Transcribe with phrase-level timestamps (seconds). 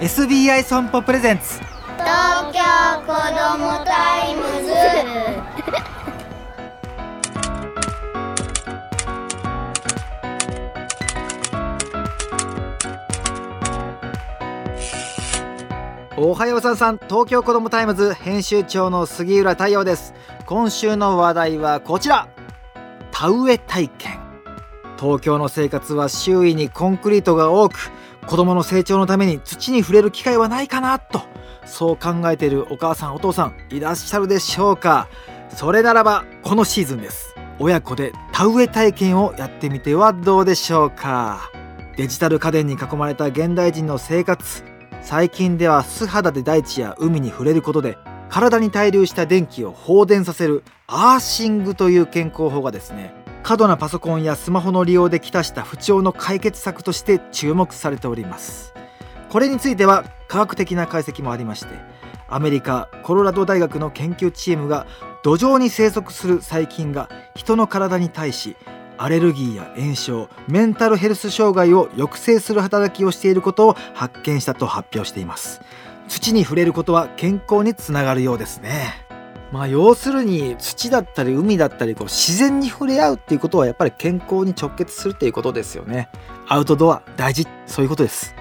[0.00, 1.58] SBI 損保 presents。
[1.58, 2.60] 東京
[3.04, 4.72] 子どもタイムズ。
[16.16, 16.98] おはようさんさん。
[16.98, 20.14] 東京子どもタイムズ編集長の杉浦太陽です。
[20.46, 22.28] 今週の話題はこちら。
[23.10, 24.27] 田植え体験
[24.98, 27.90] 東京の生活は周囲にコンクリートが多く
[28.26, 31.22] 子供の成長のために土に触れる機会はないかなと
[31.64, 35.08] そう考えているお母さんお父さんいらっしゃるでしょうか。
[35.50, 37.34] それならばこのシーズンです。
[37.58, 41.50] 親子で田植え体験をやってみてはどうでしょうか。
[41.96, 44.64] デジタル家電に囲まれた現代人の生活。
[45.02, 47.96] 最近では素肌で大地や海に触れることで
[48.28, 53.14] 体に滞留した電気を放電させるアーシングという健康法がですね
[53.48, 58.74] 過度なパソコンやスマホの利用できたした不調の解決策として注目されております。
[59.30, 61.68] これについては科学的な解析もありまして
[62.28, 64.86] アメリカコロラド大学の研究チームが
[65.22, 68.54] 土壌に生息する細菌が人の体に対し
[68.98, 75.62] アレルギーや炎症メンタルヘルス障害を抑制する働きをしていることを発見したと発表しています。
[76.06, 79.07] 土に触れることは健康につながるようですね。
[79.52, 86.08] まあ要するに土だったり海だったりこう自然に触れ合うっていうことはやっぱり健康に直結するっていうことですよね。
[86.48, 87.46] アウトドア大事。
[87.66, 88.34] そういうことです。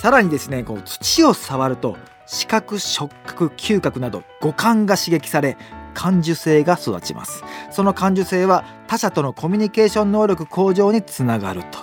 [0.00, 1.96] さらにですねこう土を触ると
[2.26, 5.56] 視覚触覚嗅覚など五感が刺激され
[5.94, 7.44] 感受性が育ちます。
[7.70, 11.78] その感受性は他者とのコミュニケーション能力向上につながると。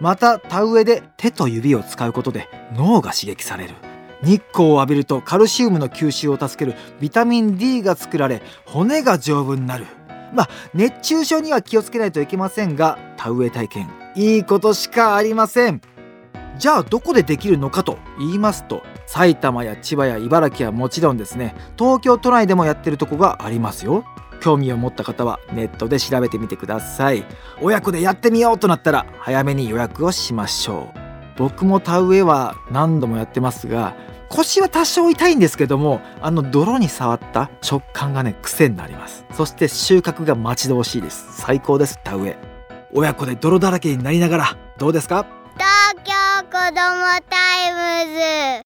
[0.00, 3.74] また田植えで手と指を使うことで脳が刺激される。
[4.22, 9.86] 日光を浴びるとカルシウムの吸収を助けるビタミン D が作られ骨が丈夫になる。
[10.32, 13.90] まあ熱中症には気をつけないといけませんが田植え体験。
[14.14, 15.80] いいことしかありません。
[16.58, 21.54] じゃあどこでできるのかと言いますと埼玉や千葉や茨城はもちろんですね。
[21.78, 24.04] 東京都内でもやってるとこがありますよ。
[24.40, 27.24] 興味を持った方はネットで調べてみてください。
[27.60, 30.98] 親子でやってみようとなったら早めに予約をしましょう。
[31.38, 33.94] 僕も田植えは何度もやってますが
[34.28, 39.24] 腰は多少痛いんですけどもあの泥に触った食感がね癖になります。
[39.32, 41.26] そして収穫が待ち遠しいです。
[41.40, 41.98] 最高です。
[42.02, 42.38] 田植え。
[42.92, 44.56] 親子で泥だらけになりながら。
[44.78, 45.26] どうですか？
[45.54, 46.12] 東京
[46.44, 48.65] 子どもタイムズ。